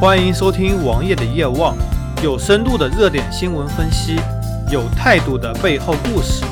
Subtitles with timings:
[0.00, 1.76] 欢迎收听王爷的夜望，
[2.22, 4.16] 有深度的热点新闻分析，
[4.72, 6.42] 有态度的背后故事。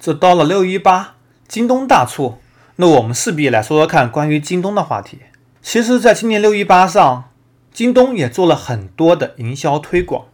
[0.00, 2.38] 这到了六一八，京东大促，
[2.76, 5.18] 那我们势必来说说看关于京东的话题。
[5.60, 7.24] 其实，在今年六一八上，
[7.70, 10.24] 京东也做了很多的营销推广，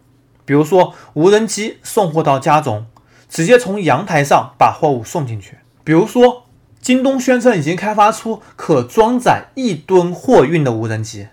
[0.45, 2.85] 比如说无人机送货到家中，
[3.27, 6.43] 直接从阳台上把货物送进去；比如说。
[6.81, 11.27] 京东宣称已经开发出可装载一吨货运的无人机，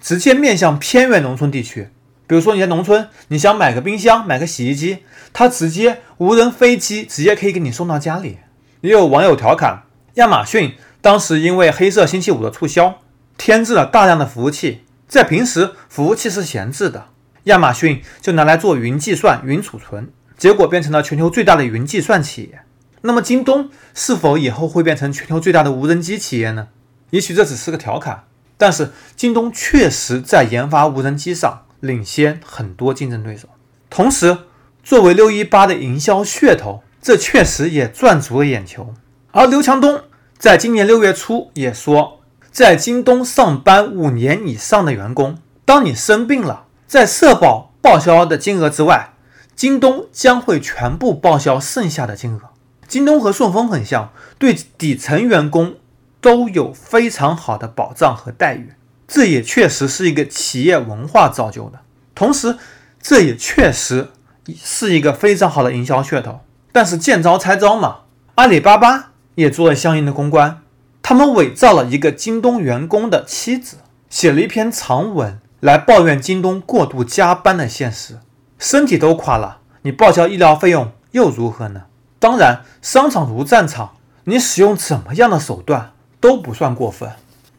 [0.00, 1.90] 直接面向偏远农村地区。
[2.26, 5.00] 比如说你在农村，你想买个冰箱、买个洗衣机，
[5.34, 8.38] 它直接无人飞机直接可以给你送到家里。
[8.80, 9.82] 也有网友调侃，
[10.14, 10.72] 亚马逊
[11.02, 13.00] 当时因为黑色星期五的促销，
[13.36, 17.08] 添置了大量的服务器，在平时服务器是闲置的，
[17.44, 22.60] 亚马逊就拿来做云计算、云储存，结果变成了全球最大的云计算企业。
[23.06, 26.68] 那么京东是否以后会变成全球最大的无人机企业呢？
[27.10, 28.24] 也许这只是个调侃，
[28.56, 33.46] 但是京东确实在研发无人机上领先很多竞争对手。
[33.90, 34.38] 同时，
[34.82, 38.94] 作为六一八的营销噱头，这确实也赚足了眼球。
[39.32, 40.00] 而刘强东
[40.38, 49.12] 在今年六月初也说，在京东上班五年以上的员工，当你生病了，在社保报销的金额之外，
[49.54, 52.40] 京东将会全部报销剩下的金额。
[52.86, 55.76] 京东和顺丰很像，对底层员工
[56.20, 58.72] 都有非常好的保障和待遇，
[59.06, 61.80] 这也确实是一个企业文化造就的。
[62.14, 62.56] 同时，
[63.00, 64.10] 这也确实
[64.56, 66.40] 是一个非常好的营销噱头。
[66.72, 67.98] 但是见招拆招嘛，
[68.34, 70.60] 阿里巴巴也做了相应的公关，
[71.02, 73.76] 他们伪造了一个京东员工的妻子，
[74.08, 78.18] 写了一篇长文来抱怨京东过度加班的现实，
[78.58, 81.82] 身体都垮了，你报销医疗费用又如何呢？
[82.24, 87.10] 当然，商场如战场，你使用怎么样的手段都不算过分。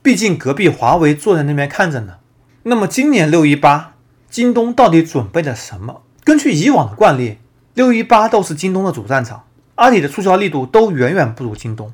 [0.01, 2.15] 毕竟隔壁华为坐在那边看着呢。
[2.63, 3.93] 那么今年六一八，
[4.27, 6.01] 京东到底准备了什么？
[6.23, 7.37] 根据以往的惯例，
[7.75, 9.43] 六一八都是京东的主战场，
[9.75, 11.93] 阿里的促销力度都远远不如京东。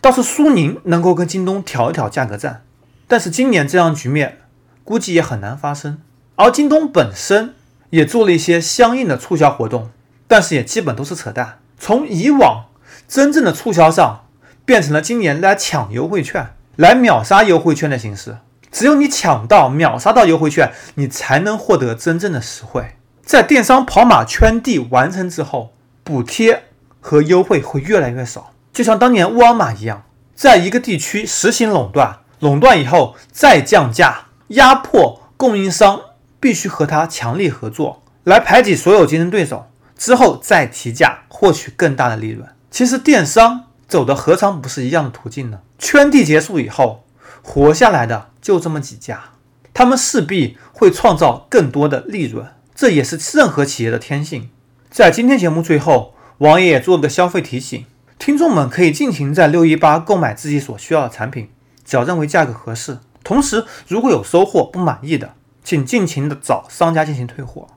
[0.00, 2.62] 倒是苏宁能够跟京东挑一挑价格战，
[3.08, 4.38] 但是今年这样局面
[4.84, 5.98] 估计也很难发生。
[6.36, 7.56] 而京东本身
[7.90, 9.90] 也做了一些相应的促销活动，
[10.28, 11.58] 但是也基本都是扯淡。
[11.86, 12.68] 从以往
[13.06, 14.24] 真正的促销上，
[14.64, 16.46] 变成了今年来抢优惠券、
[16.76, 18.38] 来秒杀优惠券的形式。
[18.72, 22.96] 只有你抢到、秒杀到优惠券，你才能获得真正的实惠。
[23.22, 26.62] 在电商跑马圈地完成之后，补贴
[27.00, 28.52] 和优惠会越来越少。
[28.72, 36.00] 就像当年沃尔玛一样，在一个地区实行垄断，垄断以后再降价，压迫供应商
[36.40, 39.66] 必须和他强力合作，来排挤所有竞争对手。
[39.96, 45.60] 之后再提价获取更大的利润，其实电商走的何尝不是一样的途径呢？
[45.78, 47.04] 圈地结束以后，
[47.42, 49.22] 活下来的就这么几家，
[49.72, 54.50] 他们势必会创造更多的利润，这也是任何企业的天性。
[54.90, 57.84] 在今天节目最后，王爷也做个消费提醒，
[58.18, 61.50] 听众们可以尽情在六一八购买自己所需要的产品，
[61.84, 62.98] 只要认为价格合适。
[63.22, 67.68] 同时，如果有收货不满意的，请尽情的找商家进行退货。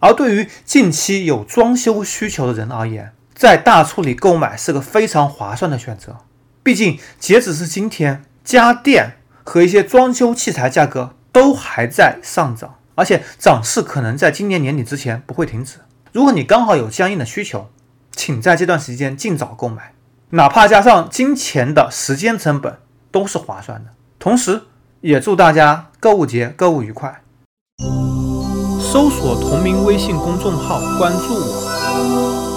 [0.00, 6.16] 而对于近期有装修需求的人而言，在大促里购买是个非常划算的选择。
[6.62, 15.78] 毕竟截止是今天，家电和一些装修器材价格都还在上涨，而且涨势可能在今年年底之前不会停止。
[16.12, 17.70] 如果你刚好有相应的需求，
[18.10, 19.92] 请在这段时间尽早购买，
[20.30, 22.78] 哪怕加上金钱的时间成本
[23.10, 23.90] 都是划算的。
[24.18, 24.62] 同时，
[25.02, 27.22] 也祝大家购物节购物愉快。
[28.96, 32.55] 搜索同名微信公众号，关注我。